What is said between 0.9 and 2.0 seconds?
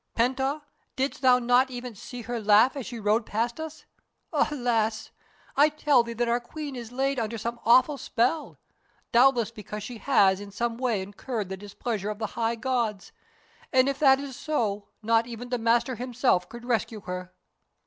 didst thou not even